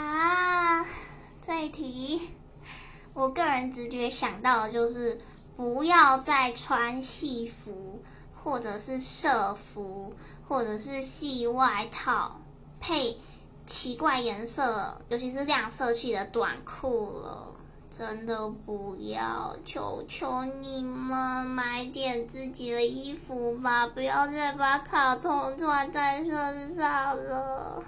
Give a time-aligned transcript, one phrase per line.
[0.00, 0.86] 啊，
[1.42, 2.30] 这一题
[3.12, 5.20] 我个人直觉想到的就是
[5.56, 8.02] 不要再穿戏服
[8.32, 10.14] 或者是社服
[10.48, 12.40] 或者是戏外套，
[12.80, 13.18] 配
[13.66, 17.48] 奇怪颜色，尤其是亮色系的短裤了。
[17.90, 27.82] 真的不要求求你们买点自己的衣服吧，不要再把卡通穿在身上了。